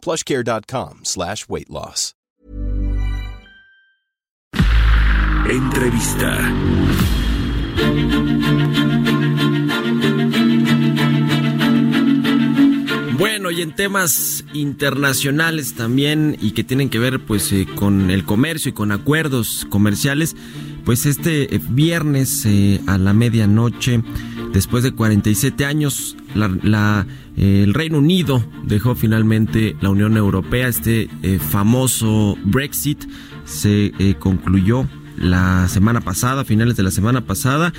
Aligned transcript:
plushcare.com 0.00 1.00
slash 1.04 1.46
weight 1.48 1.68
loss. 1.68 2.14
Entrevista. 5.50 6.38
Bueno, 13.18 13.50
y 13.50 13.60
en 13.60 13.74
temas 13.74 14.44
internacionales 14.54 15.74
también 15.74 16.36
y 16.40 16.52
que 16.52 16.64
tienen 16.64 16.88
que 16.88 16.98
ver 16.98 17.20
pues 17.20 17.52
eh, 17.52 17.66
con 17.74 18.10
el 18.10 18.24
comercio 18.24 18.70
y 18.70 18.72
con 18.72 18.92
acuerdos 18.92 19.66
comerciales, 19.68 20.36
pues 20.84 21.04
este 21.04 21.54
eh, 21.54 21.60
viernes 21.68 22.46
eh, 22.46 22.80
a 22.86 22.96
la 22.96 23.12
medianoche, 23.12 24.02
después 24.52 24.82
de 24.82 24.92
47 24.92 25.64
años, 25.64 26.16
la, 26.34 27.06
el 27.36 27.74
Reino 27.74 27.98
Unido 27.98 28.44
dejó 28.64 28.94
finalmente 28.94 29.76
la 29.80 29.90
Unión 29.90 30.16
Europea, 30.16 30.68
este 30.68 31.08
famoso 31.38 32.36
Brexit 32.44 33.04
se 33.44 33.92
concluyó 34.18 34.86
la 35.20 35.68
semana 35.68 36.00
pasada, 36.00 36.44
finales 36.44 36.76
de 36.76 36.82
la 36.82 36.90
semana 36.90 37.20
pasada. 37.20 37.72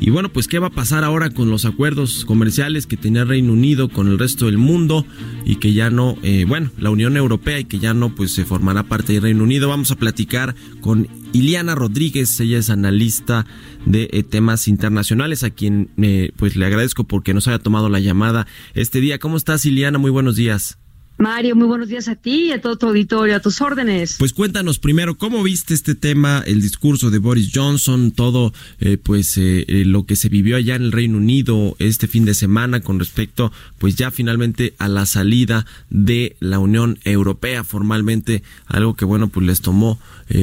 Y 0.00 0.10
bueno, 0.10 0.28
pues 0.28 0.46
qué 0.46 0.58
va 0.58 0.68
a 0.68 0.70
pasar 0.70 1.02
ahora 1.02 1.30
con 1.30 1.50
los 1.50 1.64
acuerdos 1.64 2.24
comerciales 2.24 2.86
que 2.86 2.96
tenía 2.96 3.24
Reino 3.24 3.52
Unido 3.52 3.88
con 3.88 4.08
el 4.08 4.18
resto 4.18 4.46
del 4.46 4.56
mundo 4.56 5.04
y 5.44 5.56
que 5.56 5.72
ya 5.72 5.90
no, 5.90 6.16
eh, 6.22 6.44
bueno, 6.46 6.70
la 6.78 6.90
Unión 6.90 7.16
Europea 7.16 7.58
y 7.58 7.64
que 7.64 7.80
ya 7.80 7.94
no, 7.94 8.14
pues 8.14 8.32
se 8.32 8.44
formará 8.44 8.84
parte 8.84 9.12
del 9.12 9.22
Reino 9.22 9.42
Unido. 9.42 9.68
Vamos 9.68 9.90
a 9.90 9.96
platicar 9.96 10.54
con 10.80 11.08
Iliana 11.32 11.74
Rodríguez, 11.74 12.40
ella 12.40 12.58
es 12.58 12.70
analista 12.70 13.46
de 13.84 14.08
eh, 14.12 14.22
temas 14.22 14.66
internacionales, 14.66 15.44
a 15.44 15.50
quien 15.50 15.90
eh, 15.98 16.32
pues 16.36 16.56
le 16.56 16.66
agradezco 16.66 17.04
porque 17.04 17.34
nos 17.34 17.48
haya 17.48 17.58
tomado 17.58 17.88
la 17.88 18.00
llamada 18.00 18.46
este 18.74 19.00
día. 19.00 19.18
¿Cómo 19.18 19.36
estás, 19.36 19.64
Iliana? 19.66 19.98
Muy 19.98 20.10
buenos 20.10 20.36
días. 20.36 20.78
Mario, 21.18 21.56
muy 21.56 21.66
buenos 21.66 21.88
días 21.88 22.06
a 22.06 22.14
ti 22.14 22.44
y 22.44 22.52
a 22.52 22.60
todo 22.60 22.78
tu 22.78 22.86
auditorio, 22.86 23.34
a 23.34 23.40
tus 23.40 23.60
órdenes. 23.60 24.14
Pues 24.20 24.32
cuéntanos 24.32 24.78
primero, 24.78 25.18
¿cómo 25.18 25.42
viste 25.42 25.74
este 25.74 25.96
tema, 25.96 26.44
el 26.46 26.62
discurso 26.62 27.10
de 27.10 27.18
Boris 27.18 27.50
Johnson, 27.52 28.12
todo 28.12 28.52
eh, 28.78 28.98
pues 28.98 29.36
eh, 29.36 29.64
eh, 29.66 29.84
lo 29.84 30.06
que 30.06 30.14
se 30.14 30.28
vivió 30.28 30.56
allá 30.56 30.76
en 30.76 30.84
el 30.84 30.92
Reino 30.92 31.18
Unido 31.18 31.74
este 31.80 32.06
fin 32.06 32.24
de 32.24 32.34
semana 32.34 32.82
con 32.82 33.00
respecto 33.00 33.50
pues 33.78 33.96
ya 33.96 34.12
finalmente 34.12 34.74
a 34.78 34.86
la 34.86 35.06
salida 35.06 35.66
de 35.90 36.36
la 36.38 36.60
Unión 36.60 37.00
Europea 37.02 37.64
formalmente, 37.64 38.44
algo 38.66 38.94
que 38.94 39.04
bueno 39.04 39.26
pues 39.26 39.44
les 39.44 39.60
tomó 39.60 39.98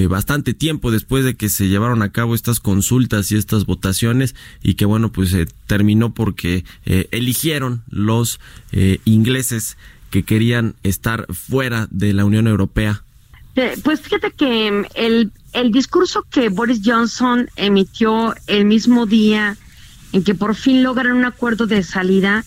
bastante 0.09 0.55
tiempo 0.55 0.89
después 0.89 1.23
de 1.23 1.35
que 1.35 1.47
se 1.47 1.67
llevaron 1.67 2.01
a 2.01 2.11
cabo 2.11 2.33
estas 2.33 2.59
consultas 2.59 3.31
y 3.31 3.35
estas 3.35 3.67
votaciones 3.67 4.33
y 4.63 4.73
que 4.73 4.85
bueno 4.85 5.11
pues 5.11 5.35
terminó 5.67 6.13
porque 6.15 6.65
eligieron 7.11 7.83
los 7.91 8.39
ingleses 9.05 9.77
que 10.15 10.23
querían 10.23 10.75
estar 10.81 11.25
fuera 11.33 11.89
de 11.91 12.13
la 12.13 12.23
Unión 12.23 12.47
Europea? 12.47 13.03
Eh, 13.57 13.77
pues 13.83 13.99
fíjate 13.99 14.31
que 14.31 14.71
mm, 14.71 14.85
el, 14.95 15.33
el 15.51 15.73
discurso 15.73 16.25
que 16.31 16.47
Boris 16.47 16.79
Johnson 16.85 17.49
emitió 17.57 18.33
el 18.47 18.63
mismo 18.63 19.07
día 19.07 19.57
en 20.13 20.23
que 20.23 20.33
por 20.33 20.55
fin 20.55 20.83
logran 20.83 21.11
un 21.11 21.25
acuerdo 21.25 21.67
de 21.67 21.83
salida, 21.83 22.45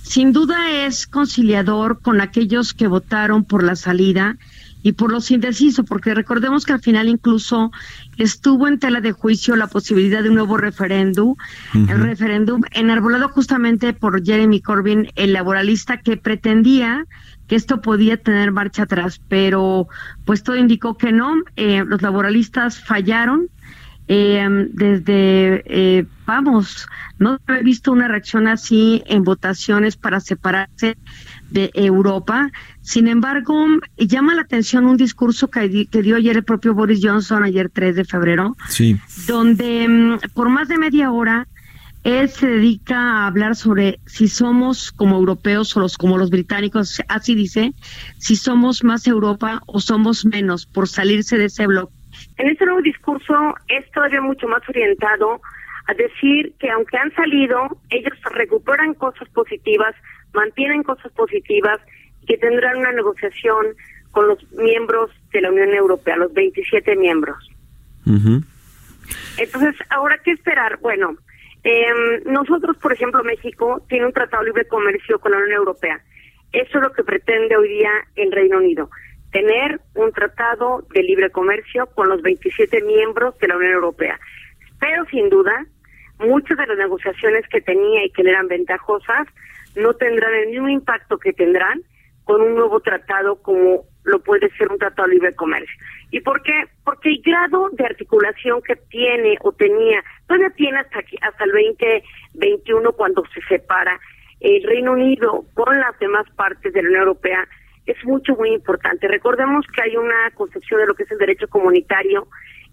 sin 0.00 0.32
duda 0.32 0.70
es 0.86 1.06
conciliador 1.06 2.00
con 2.00 2.22
aquellos 2.22 2.72
que 2.72 2.86
votaron 2.86 3.44
por 3.44 3.64
la 3.64 3.76
salida 3.76 4.38
y 4.82 4.92
por 4.92 5.12
los 5.12 5.30
indecisos, 5.30 5.84
porque 5.86 6.14
recordemos 6.14 6.64
que 6.64 6.72
al 6.72 6.80
final 6.80 7.08
incluso 7.08 7.70
estuvo 8.16 8.68
en 8.68 8.78
tela 8.78 9.00
de 9.00 9.12
juicio 9.12 9.56
la 9.56 9.66
posibilidad 9.66 10.22
de 10.22 10.28
un 10.28 10.36
nuevo 10.36 10.56
referéndum, 10.56 11.36
el 11.74 12.00
referéndum 12.00 12.62
enarbolado 12.72 13.28
justamente 13.28 13.92
por 13.92 14.24
Jeremy 14.24 14.60
Corbyn, 14.60 15.10
el 15.16 15.32
laboralista 15.32 15.98
que 15.98 16.16
pretendía 16.16 17.06
que 17.46 17.56
esto 17.56 17.80
podía 17.80 18.16
tener 18.16 18.52
marcha 18.52 18.84
atrás, 18.84 19.20
pero 19.28 19.88
pues 20.24 20.42
todo 20.42 20.56
indicó 20.56 20.96
que 20.96 21.12
no, 21.12 21.34
eh, 21.56 21.84
los 21.84 22.00
laboralistas 22.00 22.82
fallaron, 22.82 23.48
eh, 24.12 24.44
desde, 24.72 25.62
eh, 25.66 26.04
vamos, 26.26 26.88
no 27.20 27.38
he 27.46 27.62
visto 27.62 27.92
una 27.92 28.08
reacción 28.08 28.48
así 28.48 29.04
en 29.06 29.22
votaciones 29.22 29.96
para 29.96 30.18
separarse 30.18 30.98
de 31.48 31.70
Europa. 31.74 32.50
Sin 32.80 33.06
embargo, 33.06 33.54
llama 33.96 34.34
la 34.34 34.42
atención 34.42 34.86
un 34.86 34.96
discurso 34.96 35.48
que, 35.48 35.68
dio 35.68 36.16
ayer 36.16 36.38
el 36.38 36.42
propio 36.42 36.74
Boris 36.74 36.98
Johnson, 37.00 37.44
ayer 37.44 37.70
3 37.72 37.94
de 37.94 38.04
febrero, 38.04 38.56
sí. 38.68 38.98
donde 39.28 39.86
mm, 39.86 40.18
por 40.34 40.48
más 40.48 40.66
de 40.66 40.78
media 40.78 41.12
hora 41.12 41.46
él 42.02 42.28
se 42.30 42.48
dedica 42.48 42.96
a 42.98 43.26
hablar 43.28 43.54
sobre 43.54 44.00
si 44.06 44.26
somos 44.26 44.90
como 44.90 45.18
europeos 45.18 45.76
o 45.76 45.80
los, 45.80 45.96
como 45.96 46.18
los 46.18 46.30
británicos, 46.30 47.00
así 47.06 47.36
dice, 47.36 47.74
si 48.18 48.34
somos 48.34 48.82
más 48.82 49.06
Europa 49.06 49.62
o 49.66 49.80
somos 49.80 50.26
menos 50.26 50.66
por 50.66 50.88
salirse 50.88 51.38
de 51.38 51.44
ese 51.44 51.68
bloque. 51.68 51.99
En 52.40 52.48
este 52.48 52.64
nuevo 52.64 52.80
discurso 52.80 53.54
es 53.68 53.90
todavía 53.90 54.22
mucho 54.22 54.48
más 54.48 54.66
orientado 54.66 55.42
a 55.86 55.92
decir 55.92 56.54
que 56.58 56.70
aunque 56.70 56.96
han 56.96 57.14
salido, 57.14 57.68
ellos 57.90 58.14
recuperan 58.32 58.94
cosas 58.94 59.28
positivas, 59.28 59.94
mantienen 60.32 60.82
cosas 60.82 61.12
positivas 61.12 61.78
y 62.22 62.26
que 62.26 62.38
tendrán 62.38 62.78
una 62.78 62.92
negociación 62.92 63.66
con 64.12 64.26
los 64.26 64.52
miembros 64.52 65.10
de 65.34 65.42
la 65.42 65.50
Unión 65.50 65.74
Europea, 65.74 66.16
los 66.16 66.32
27 66.32 66.96
miembros. 66.96 67.36
Entonces, 68.06 69.76
ahora, 69.90 70.18
¿qué 70.24 70.30
esperar? 70.30 70.78
Bueno, 70.80 71.16
eh, 71.62 72.22
nosotros, 72.24 72.78
por 72.78 72.94
ejemplo, 72.94 73.22
México 73.22 73.84
tiene 73.86 74.06
un 74.06 74.14
tratado 74.14 74.44
de 74.44 74.48
libre 74.48 74.64
comercio 74.66 75.18
con 75.18 75.32
la 75.32 75.38
Unión 75.38 75.58
Europea. 75.58 76.00
Eso 76.52 76.78
es 76.78 76.82
lo 76.82 76.92
que 76.92 77.04
pretende 77.04 77.54
hoy 77.54 77.68
día 77.68 77.90
el 78.16 78.32
Reino 78.32 78.56
Unido, 78.56 78.88
tener 79.32 79.80
un 79.94 80.12
tratado 80.12 80.84
de 80.92 81.02
libre 81.02 81.30
comercio 81.30 81.86
con 81.94 82.08
los 82.08 82.22
27 82.22 82.82
miembros 82.82 83.38
de 83.38 83.48
la 83.48 83.56
Unión 83.56 83.72
Europea. 83.72 84.18
Pero 84.78 85.04
sin 85.06 85.28
duda, 85.28 85.66
muchas 86.18 86.56
de 86.56 86.66
las 86.66 86.78
negociaciones 86.78 87.46
que 87.48 87.60
tenía 87.60 88.04
y 88.04 88.10
que 88.10 88.22
le 88.22 88.30
eran 88.30 88.48
ventajosas 88.48 89.28
no 89.76 89.94
tendrán 89.94 90.34
el 90.34 90.48
mismo 90.48 90.68
impacto 90.68 91.18
que 91.18 91.32
tendrán 91.32 91.82
con 92.24 92.40
un 92.40 92.54
nuevo 92.54 92.80
tratado 92.80 93.40
como 93.42 93.84
lo 94.04 94.18
puede 94.20 94.50
ser 94.56 94.70
un 94.70 94.78
tratado 94.78 95.08
de 95.08 95.14
libre 95.14 95.34
comercio. 95.34 95.76
¿Y 96.10 96.20
por 96.20 96.42
qué? 96.42 96.64
Porque 96.84 97.10
el 97.10 97.22
grado 97.22 97.68
de 97.70 97.84
articulación 97.84 98.62
que 98.62 98.76
tiene 98.76 99.36
o 99.42 99.52
tenía, 99.52 100.02
todavía 100.26 100.50
tiene 100.50 100.78
hasta, 100.78 101.00
aquí, 101.00 101.16
hasta 101.20 101.44
el 101.44 101.52
2021 101.52 102.92
cuando 102.92 103.22
se 103.34 103.40
separa 103.42 104.00
el 104.40 104.62
Reino 104.62 104.92
Unido 104.92 105.44
con 105.54 105.78
las 105.78 105.98
demás 105.98 106.26
partes 106.34 106.72
de 106.72 106.82
la 106.82 106.88
Unión 106.88 107.02
Europea, 107.02 107.46
es 108.00 108.06
mucho, 108.06 108.34
muy 108.36 108.50
importante. 108.50 109.08
Recordemos 109.08 109.66
que 109.74 109.82
hay 109.82 109.96
una 109.96 110.30
concepción 110.34 110.80
de 110.80 110.86
lo 110.86 110.94
que 110.94 111.04
es 111.04 111.10
el 111.10 111.18
derecho 111.18 111.48
comunitario 111.48 112.26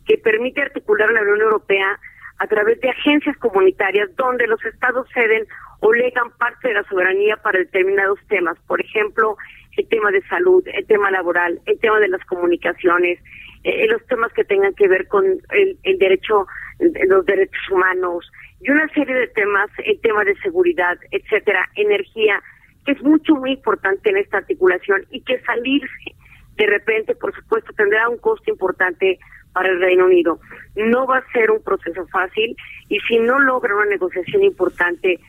que 0.06 0.18
permite 0.18 0.62
articular 0.62 1.12
la 1.12 1.22
Unión 1.22 1.42
Europea 1.42 2.00
a 2.40 2.48
través 2.48 2.80
de 2.82 2.90
agencias 2.90 3.36
comunitarias 3.38 4.16
donde 4.16 4.48
los 4.48 4.64
estados 4.64 5.08
ceden 5.14 5.46
o 5.80 5.94
legan 5.94 6.32
parte 6.38 6.70
de 6.70 6.76
la 6.76 6.84
soberanía 6.84 7.38
para 7.38 7.60
determinados 7.60 8.20
temas. 8.28 8.58
Por 8.68 8.80
ejemplo, 8.82 9.38
el 9.76 9.88
tema 9.88 10.12
de 10.12 10.22
salud, 10.28 10.64
el 10.68 10.86
tema 10.86 11.12
laboral, 11.12 11.60
el 11.66 11.80
tema 11.80 12.00
de 12.00 12.08
las 12.08 12.24
comunicaciones, 12.26 13.20
eh, 13.64 13.88
los 13.88 14.06
temas 14.08 14.32
que 14.34 14.44
tengan 14.44 14.74
que 14.74 14.88
ver 14.88 15.08
con 15.08 15.26
el, 15.26 15.78
el 15.84 15.98
derecho, 15.98 16.48
los 16.80 17.26
derechos 17.26 17.70
humanos 17.72 18.32
y 18.60 18.72
una 18.72 18.88
serie 18.90 19.16
de 19.16 19.28
temas, 19.28 19.70
el 19.84 20.00
tema 20.02 20.24
de 20.24 20.36
seguridad, 20.38 20.98
etcétera, 21.12 21.70
energía, 21.76 22.42
que 22.88 22.94
es 22.94 23.04
mucho, 23.04 23.36
muy 23.36 23.52
importante 23.52 24.10
en 24.10 24.18
esta 24.18 24.38
articulación 24.38 25.06
y 25.12 25.20
que 25.22 25.42
salirse 25.42 26.16
de 26.56 26.66
repente, 26.66 27.16
por 27.16 27.36
supuesto, 27.36 27.74
tendrá 27.74 28.08
un 28.08 28.18
costo 28.18 28.50
importante 28.50 29.20
para 29.52 29.70
el 29.70 29.80
Reino 29.82 30.06
Unido. 30.06 30.40
No 30.76 31.06
va 31.06 31.18
a 31.18 31.32
ser 31.34 31.52
un 31.52 31.62
proceso 31.62 32.08
fácil 32.08 32.56
y 32.88 32.98
si 33.02 33.20
no 33.20 33.40
logra 33.40 33.76
una 33.76 33.86
negociación 33.88 34.42
importante, 34.44 35.20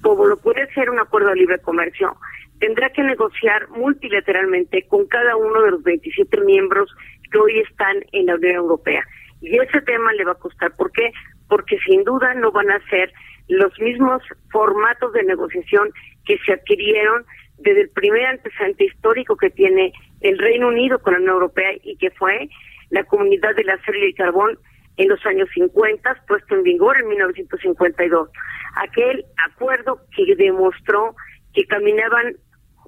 como 0.00 0.26
lo 0.26 0.36
puede 0.38 0.72
ser 0.74 0.90
un 0.90 1.00
acuerdo 1.00 1.30
de 1.30 1.36
libre 1.36 1.58
comercio, 1.58 2.16
tendrá 2.60 2.90
que 2.90 3.02
negociar 3.02 3.68
multilateralmente 3.70 4.86
con 4.86 5.06
cada 5.06 5.36
uno 5.36 5.60
de 5.62 5.72
los 5.72 5.82
27 5.82 6.40
miembros 6.42 6.88
que 7.32 7.38
hoy 7.38 7.58
están 7.58 7.96
en 8.12 8.26
la 8.26 8.36
Unión 8.36 8.54
Europea. 8.54 9.04
Y 9.40 9.56
ese 9.58 9.80
tema 9.82 10.12
le 10.12 10.24
va 10.24 10.32
a 10.32 10.36
costar. 10.36 10.74
¿Por 10.76 10.92
qué? 10.92 11.10
Porque 11.48 11.78
sin 11.86 12.04
duda 12.04 12.34
no 12.34 12.52
van 12.52 12.70
a 12.70 12.80
ser 12.88 13.12
los 13.48 13.78
mismos 13.80 14.22
formatos 14.50 15.12
de 15.12 15.24
negociación 15.24 15.90
que 16.28 16.38
se 16.44 16.52
adquirieron 16.52 17.24
desde 17.56 17.80
el 17.80 17.90
primer 17.90 18.26
antecedente 18.26 18.84
histórico 18.84 19.36
que 19.36 19.48
tiene 19.50 19.92
el 20.20 20.38
Reino 20.38 20.68
Unido 20.68 20.98
con 21.00 21.14
la 21.14 21.18
Unión 21.18 21.34
Europea 21.34 21.70
y 21.82 21.96
que 21.96 22.10
fue 22.10 22.50
la 22.90 23.02
Comunidad 23.04 23.56
del 23.56 23.70
Acero 23.70 23.98
y 23.98 24.08
el 24.08 24.14
Carbón 24.14 24.58
en 24.98 25.08
los 25.08 25.24
años 25.24 25.48
50, 25.54 26.24
puesto 26.28 26.54
en 26.54 26.62
vigor 26.64 26.98
en 27.00 27.08
1952. 27.08 28.28
Aquel 28.76 29.24
acuerdo 29.50 30.00
que 30.14 30.36
demostró 30.36 31.16
que 31.54 31.64
caminaban 31.64 32.36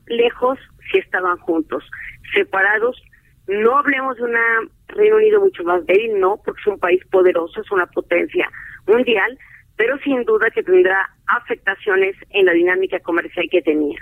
lejos 0.07 0.59
si 0.91 0.99
estaban 0.99 1.39
juntos, 1.39 1.83
separados. 2.35 3.01
No 3.47 3.79
hablemos 3.79 4.17
de 4.17 4.25
un 4.25 4.37
Reino 4.89 5.17
Unido 5.17 5.41
mucho 5.41 5.65
más 5.65 5.85
débil, 5.87 6.21
no, 6.21 6.41
porque 6.45 6.61
es 6.61 6.67
un 6.67 6.79
país 6.79 7.01
poderoso, 7.11 7.61
es 7.61 7.71
una 7.71 7.87
potencia 7.87 8.51
mundial, 8.87 9.39
pero 9.77 9.99
sin 10.01 10.25
duda 10.25 10.51
que 10.51 10.63
tendrá 10.63 11.09
afectaciones 11.37 12.17
en 12.31 12.47
la 12.47 12.53
dinámica 12.53 13.01
comercial 13.01 13.47
que 13.51 13.63
tenía. 13.63 13.99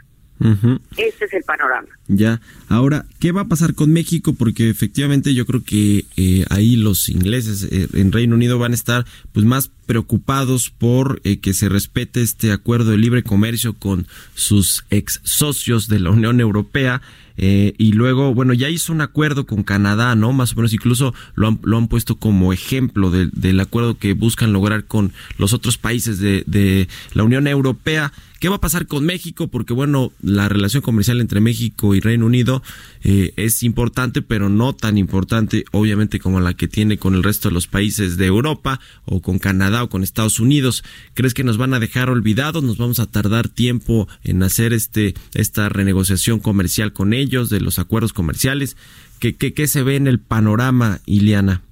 Este 0.97 1.25
es 1.25 1.33
el 1.33 1.43
panorama. 1.43 1.89
Ya, 2.07 2.41
ahora, 2.69 3.07
¿qué 3.19 3.33
va 3.33 3.43
a 3.43 3.49
pasar 3.49 3.75
con 3.75 3.93
México? 3.93 4.35
Porque 4.39 4.71
efectivamente 4.71 5.35
yo 5.35 5.47
creo 5.47 5.65
que 5.65 6.05
eh, 6.17 6.45
ahí 6.51 6.77
los 6.77 7.09
ingleses 7.09 7.65
eh, 7.65 7.89
en 7.95 8.13
Reino 8.13 8.37
Unido 8.37 8.59
van 8.59 8.73
a 8.73 8.77
estar 8.77 9.05
pues 9.33 9.45
más 9.45 9.73
preocupados 9.89 10.71
por 10.71 11.21
eh, 11.25 11.41
que 11.41 11.55
se 11.55 11.69
respete 11.69 12.23
este 12.23 12.53
acuerdo 12.53 12.91
de 12.91 12.99
libre 12.99 13.23
comercio 13.23 13.73
con 13.73 14.07
sus 14.35 14.85
ex 14.91 15.21
socios 15.25 15.89
de 15.89 15.99
la 15.99 16.11
Unión 16.11 16.41
Europea. 16.41 17.03
y 17.41 17.93
luego, 17.93 18.35
bueno, 18.35 18.53
ya 18.53 18.69
hizo 18.69 18.93
un 18.93 19.01
acuerdo 19.01 19.47
con 19.47 19.63
Canadá, 19.63 20.17
¿no? 20.17 20.33
Más 20.33 20.53
o 20.53 20.57
menos, 20.57 20.73
incluso 20.73 21.15
lo 21.37 21.47
han, 21.47 21.61
lo 21.63 21.77
han 21.77 21.87
puesto 21.87 22.17
como 22.17 22.53
ejemplo 22.53 23.13
del 23.13 23.61
acuerdo 23.61 23.97
que 23.97 24.13
buscan 24.15 24.53
lograr 24.53 24.87
con 24.87 25.13
los 25.39 25.53
otros 25.53 25.79
países 25.79 26.19
de, 26.19 26.43
de 26.49 26.89
la 27.15 27.23
Unión 27.23 27.47
Europea. 27.47 28.13
¿Qué 28.41 28.49
va 28.49 28.57
a 28.57 28.61
pasar 28.61 28.87
con 28.87 29.05
México? 29.05 29.49
Porque 29.49 29.73
bueno, 29.73 30.13
la 30.23 30.49
relación 30.49 30.81
comercial 30.81 31.21
entre 31.21 31.41
México 31.41 31.97
y 31.97 32.01
Reino 32.01 32.25
Unido 32.25 32.63
eh, 33.03 33.33
es 33.35 33.65
importante, 33.65 34.23
pero 34.23 34.49
no 34.49 34.75
tan 34.75 34.97
importante, 34.97 35.65
obviamente, 35.73 36.21
como 36.21 36.39
la 36.39 36.55
que 36.55 36.69
tiene 36.69 36.99
con 36.99 37.17
el 37.17 37.25
resto 37.25 37.49
de 37.49 37.55
los 37.55 37.67
países 37.67 38.17
de 38.17 38.27
Europa 38.27 38.79
o 39.05 39.21
con 39.21 39.41
Canadá 39.41 39.78
con 39.87 40.03
Estados 40.03 40.41
Unidos. 40.41 40.83
¿Crees 41.15 41.35
que 41.35 41.45
nos 41.45 41.59
van 41.59 41.75
a 41.75 41.79
dejar 41.79 42.11
olvidados? 42.11 42.65
¿Nos 42.65 42.79
vamos 42.79 42.99
a 42.99 43.11
tardar 43.11 43.49
tiempo 43.49 44.09
en 44.25 44.43
hacer 44.43 44.73
este 44.73 45.15
esta 45.35 45.69
renegociación 45.69 46.41
comercial 46.41 46.93
con 46.93 47.13
ellos, 47.13 47.51
de 47.51 47.61
los 47.61 47.79
acuerdos 47.79 48.13
comerciales? 48.13 48.77
¿Qué, 49.21 49.37
qué, 49.37 49.55
qué 49.55 49.69
se 49.69 49.83
ve 49.85 49.97
en 49.97 50.09
el 50.09 50.19
panorama, 50.19 50.99
Iliana? 51.07 51.63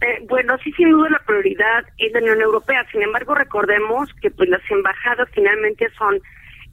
Eh, 0.00 0.26
bueno, 0.28 0.58
sí, 0.62 0.72
sin 0.72 0.90
duda 0.90 1.08
la 1.10 1.18
prioridad 1.20 1.84
es 1.98 2.12
la 2.12 2.20
Unión 2.20 2.40
Europea. 2.40 2.84
Sin 2.90 3.02
embargo, 3.02 3.34
recordemos 3.34 4.12
que 4.20 4.30
pues 4.30 4.48
las 4.48 4.62
embajadas 4.70 5.28
finalmente 5.32 5.88
son 5.96 6.20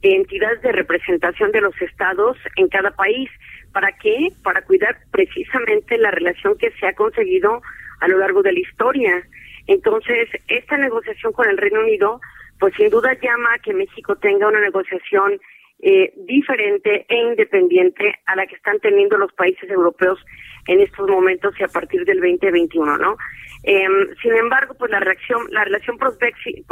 entidades 0.02 0.60
de 0.62 0.72
representación 0.72 1.52
de 1.52 1.60
los 1.60 1.80
estados 1.80 2.36
en 2.56 2.68
cada 2.68 2.90
país. 2.90 3.30
¿Para 3.72 3.92
qué? 3.92 4.28
Para 4.42 4.62
cuidar 4.62 4.98
precisamente 5.10 5.96
la 5.96 6.10
relación 6.10 6.58
que 6.58 6.72
se 6.72 6.86
ha 6.86 6.94
conseguido 6.94 7.62
a 8.00 8.08
lo 8.08 8.18
largo 8.18 8.42
de 8.42 8.52
la 8.52 8.60
historia. 8.60 9.22
Entonces, 9.66 10.28
esta 10.48 10.76
negociación 10.76 11.32
con 11.32 11.48
el 11.48 11.56
Reino 11.56 11.80
Unido, 11.80 12.20
pues 12.58 12.74
sin 12.76 12.90
duda 12.90 13.16
llama 13.20 13.54
a 13.54 13.58
que 13.58 13.74
México 13.74 14.16
tenga 14.16 14.48
una 14.48 14.60
negociación 14.60 15.40
eh, 15.84 16.12
diferente 16.16 17.06
e 17.08 17.16
independiente 17.16 18.14
a 18.26 18.36
la 18.36 18.46
que 18.46 18.54
están 18.54 18.78
teniendo 18.78 19.18
los 19.18 19.32
países 19.32 19.68
europeos 19.68 20.24
en 20.68 20.80
estos 20.80 21.08
momentos 21.08 21.54
y 21.58 21.64
a 21.64 21.68
partir 21.68 22.04
del 22.04 22.20
2021, 22.20 22.98
¿no? 22.98 23.16
Eh, 23.64 23.88
sin 24.22 24.32
embargo, 24.34 24.74
pues 24.74 24.90
la 24.92 25.00
reacción, 25.00 25.46
la 25.50 25.64
relación 25.64 25.98
post-Brexit 25.98 26.64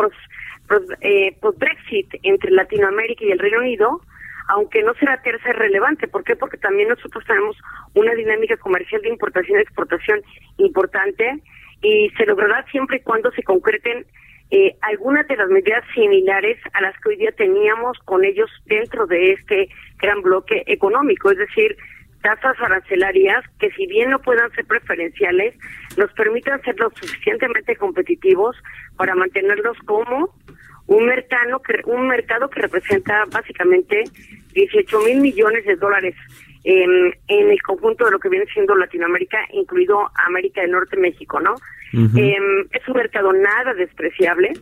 eh, 2.15 2.21
entre 2.23 2.51
Latinoamérica 2.53 3.25
y 3.25 3.33
el 3.33 3.41
Reino 3.41 3.59
Unido, 3.59 4.01
aunque 4.49 4.83
no 4.83 4.95
será 4.95 5.21
tercera 5.23 5.55
relevante. 5.55 6.09
¿Por 6.09 6.23
qué? 6.25 6.37
Porque 6.37 6.57
también 6.57 6.89
nosotros 6.89 7.25
tenemos 7.27 7.57
una 7.95 8.15
dinámica 8.15 8.57
comercial 8.57 9.03
de 9.03 9.09
importación 9.09 9.59
y 9.59 9.63
exportación 9.63 10.21
importante 10.59 11.43
y 11.83 12.11
se 12.17 12.27
logrará 12.27 12.65
siempre 12.71 12.99
y 12.99 13.01
cuando 13.01 13.31
se 13.33 13.43
concreten 13.43 14.07
eh, 14.51 14.77
algunas 14.81 15.27
de 15.29 15.37
las 15.37 15.49
medidas 15.49 15.85
similares 15.95 16.59
a 16.73 16.81
las 16.81 16.99
que 17.01 17.11
hoy 17.11 17.17
día 17.17 17.33
teníamos 17.33 17.97
con 18.05 18.25
ellos 18.25 18.51
dentro 18.67 19.07
de 19.07 19.33
este 19.33 19.69
gran 19.99 20.23
bloque 20.23 20.65
económico, 20.67 21.31
es 21.31 21.39
decir, 21.39 21.77
tasas 22.23 22.59
arancelarias 22.61 23.45
que 23.59 23.71
si 23.71 23.87
bien 23.87 24.11
no 24.11 24.19
puedan 24.19 24.51
ser 24.53 24.67
preferenciales, 24.67 25.55
nos 25.97 26.13
permitan 26.13 26.61
ser 26.63 26.79
lo 26.79 26.91
suficientemente 26.91 27.77
competitivos 27.77 28.57
para 28.97 29.15
mantenerlos 29.15 29.79
como 29.87 30.35
un 30.87 31.07
mercado 31.07 31.63
que, 31.63 31.81
un 31.87 32.09
mercado 32.09 32.51
que 32.51 32.63
representa 32.63 33.25
básicamente 33.31 34.05
18 34.53 35.01
mil 35.01 35.21
millones 35.21 35.65
de 35.65 35.77
dólares 35.77 36.17
en, 36.65 37.15
en, 37.29 37.51
el 37.51 37.63
conjunto 37.63 38.05
de 38.05 38.11
lo 38.11 38.19
que 38.19 38.29
viene 38.29 38.47
siendo 38.53 38.75
Latinoamérica, 38.75 39.39
incluido 39.53 40.11
América 40.27 40.61
del 40.61 40.73
Norte, 40.73 40.97
México, 40.97 41.41
¿no? 41.41 41.55
Em, 41.93 42.67
es 42.71 42.89
un 42.89 42.97
mercado 42.97 43.33
nada 43.33 43.75
despreciable, 43.75 44.53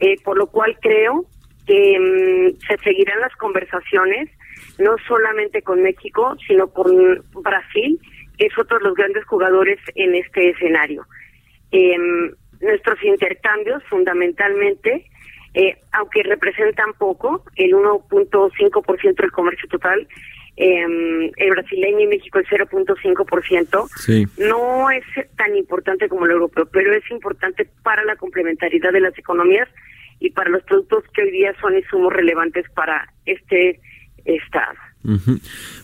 eh, 0.00 0.16
por 0.24 0.38
lo 0.38 0.46
cual 0.46 0.76
creo 0.80 1.26
que 1.66 1.94
em, 1.94 2.56
se 2.66 2.76
seguirán 2.82 3.20
las 3.20 3.34
conversaciones, 3.36 4.30
no 4.78 4.96
solamente 5.06 5.62
con 5.62 5.82
México, 5.82 6.36
sino 6.46 6.68
con 6.68 7.22
Brasil, 7.42 7.98
que 8.38 8.46
es 8.46 8.58
otro 8.58 8.78
de 8.78 8.84
los 8.84 8.94
grandes 8.94 9.24
jugadores 9.26 9.78
en 9.94 10.14
este 10.14 10.50
escenario. 10.50 11.04
Em, 11.72 12.32
nuestros 12.60 13.02
intercambios, 13.02 13.82
fundamentalmente, 13.90 15.06
eh, 15.54 15.76
aunque 15.92 16.22
representan 16.22 16.94
poco, 16.94 17.44
el 17.56 17.74
1.5% 17.74 19.22
del 19.22 19.32
comercio 19.32 19.68
total, 19.68 20.06
eh, 20.62 21.32
el 21.36 21.50
brasileño 21.50 22.00
y 22.00 22.06
México 22.06 22.38
el 22.38 22.46
0.5%. 22.46 23.88
Sí. 23.96 24.26
No 24.38 24.90
es 24.90 25.04
tan 25.36 25.56
importante 25.56 26.08
como 26.08 26.24
el 26.26 26.32
europeo, 26.32 26.68
pero 26.72 26.94
es 26.94 27.02
importante 27.10 27.68
para 27.82 28.04
la 28.04 28.14
complementariedad 28.14 28.92
de 28.92 29.00
las 29.00 29.18
economías 29.18 29.68
y 30.20 30.30
para 30.30 30.50
los 30.50 30.62
productos 30.62 31.02
que 31.14 31.22
hoy 31.22 31.32
día 31.32 31.52
son 31.60 31.76
insumos 31.76 32.12
relevantes 32.12 32.64
para 32.74 33.12
este 33.26 33.80
estado. 34.24 34.78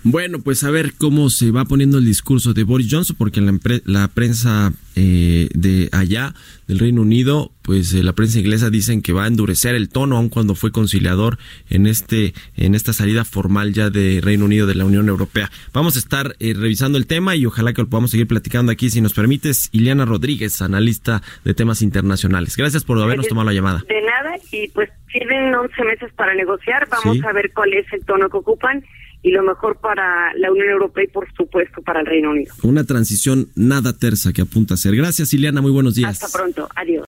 Bueno, 0.04 0.38
pues 0.38 0.62
a 0.62 0.70
ver 0.70 0.92
cómo 0.96 1.28
se 1.28 1.50
va 1.50 1.64
poniendo 1.64 1.98
el 1.98 2.04
discurso 2.04 2.54
de 2.54 2.62
Boris 2.62 2.86
Johnson, 2.88 3.16
porque 3.19 3.40
la, 3.40 3.52
la 3.84 4.06
prensa 4.06 4.72
eh, 4.96 5.49
de 5.55 5.88
allá, 5.93 6.35
del 6.67 6.79
Reino 6.79 7.02
Unido, 7.02 7.52
pues 7.62 7.94
eh, 7.94 8.02
la 8.02 8.12
prensa 8.12 8.38
inglesa 8.38 8.70
dicen 8.70 9.02
que 9.02 9.12
va 9.12 9.25
a 9.25 9.26
endurecer 9.26 9.75
el 9.75 9.88
tono, 9.88 10.17
aun 10.17 10.29
cuando 10.29 10.55
fue 10.55 10.73
conciliador 10.73 11.38
en 11.70 11.87
este 11.87 12.35
en 12.56 12.75
esta 12.75 12.93
salida 12.93 13.25
formal 13.25 13.73
ya 13.73 13.90
de 13.90 14.20
Reino 14.23 14.44
Unido 14.44 14.67
de 14.67 14.75
la 14.75 14.85
Unión 14.85 15.08
Europea. 15.08 15.50
Vamos 15.73 15.96
a 15.96 15.99
estar 15.99 16.35
eh, 16.40 16.55
revisando 16.56 16.99
el 16.99 17.06
tema 17.06 17.37
y 17.37 17.46
ojalá 17.46 17.73
que 17.73 17.82
lo 17.82 17.88
podamos 17.88 18.11
seguir 18.11 18.26
platicando 18.26 18.73
aquí, 18.73 18.90
si 18.90 19.00
nos 19.00 19.14
permites. 19.14 19.69
Ileana 19.73 20.05
Rodríguez, 20.05 20.61
analista 20.62 21.23
de 21.45 21.54
temas 21.54 21.83
internacionales. 21.83 22.57
Gracias 22.57 22.85
por 22.85 23.00
habernos 23.00 23.28
tomado 23.28 23.47
la 23.47 23.54
llamada. 23.54 23.83
De 23.88 24.02
nada, 24.02 24.37
y 24.52 24.68
pues 24.68 24.90
tienen 25.12 25.54
11 25.54 25.85
meses 25.85 26.12
para 26.14 26.35
negociar. 26.35 26.88
Vamos 26.90 27.18
a 27.25 27.33
ver 27.33 27.52
cuál 27.54 27.73
es 27.73 27.87
el 27.92 28.04
tono 28.04 28.28
que 28.28 28.37
ocupan 28.37 28.85
y 29.22 29.30
lo 29.30 29.42
mejor 29.42 29.78
para 29.80 30.32
la 30.34 30.50
Unión 30.50 30.68
Europea 30.68 31.04
y 31.04 31.08
por 31.08 31.30
supuesto 31.34 31.82
para 31.82 32.00
el 32.00 32.06
Reino 32.06 32.30
Unido. 32.30 32.52
Una 32.62 32.84
transición 32.84 33.48
nada 33.54 33.96
tersa 33.96 34.32
que 34.32 34.42
apunta 34.42 34.75
a 34.75 34.76
ser. 34.76 34.94
Gracias, 34.94 35.32
Ileana, 35.34 35.60
muy 35.60 35.72
buenos 35.72 35.94
días. 35.94 36.22
Hasta 36.22 36.37
pronto, 36.37 36.68
adiós. 36.75 37.08